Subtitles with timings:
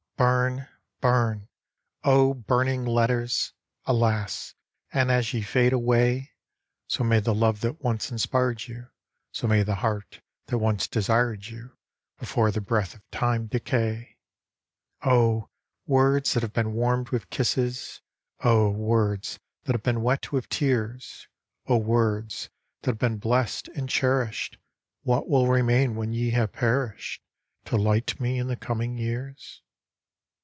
[0.17, 0.67] BURN,
[0.99, 1.47] bum,
[2.03, 2.35] oh!
[2.35, 3.53] burning letters!
[3.85, 4.53] Alas!
[4.93, 6.31] and as ye fade away,
[6.85, 8.89] So may the love that once inspired you,
[9.31, 11.75] So may the heart that once desired you,
[12.19, 14.19] Before the breath of Time decay!
[15.01, 15.49] Oh!
[15.87, 18.01] words that have been warm'd with kisses!
[18.41, 18.69] Oh!
[18.69, 21.27] words that have been wet with tears!
[21.65, 21.77] Oh!
[21.77, 22.51] words
[22.83, 24.59] that have been bless'd and cherished!
[25.01, 27.23] What will remain, when ye have perished.
[27.65, 29.63] To light me in the coming years?